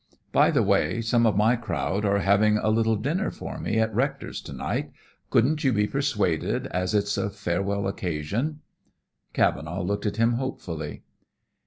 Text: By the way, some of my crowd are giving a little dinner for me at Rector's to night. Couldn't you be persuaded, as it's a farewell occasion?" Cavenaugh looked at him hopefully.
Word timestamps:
By 0.31 0.49
the 0.49 0.63
way, 0.63 0.99
some 0.99 1.27
of 1.27 1.37
my 1.37 1.55
crowd 1.55 2.05
are 2.05 2.25
giving 2.25 2.57
a 2.57 2.69
little 2.71 2.95
dinner 2.95 3.29
for 3.29 3.59
me 3.59 3.77
at 3.77 3.93
Rector's 3.93 4.41
to 4.41 4.51
night. 4.51 4.89
Couldn't 5.29 5.63
you 5.63 5.71
be 5.71 5.85
persuaded, 5.85 6.65
as 6.71 6.95
it's 6.95 7.19
a 7.19 7.29
farewell 7.29 7.87
occasion?" 7.87 8.61
Cavenaugh 9.33 9.83
looked 9.83 10.07
at 10.07 10.17
him 10.17 10.33
hopefully. 10.37 11.03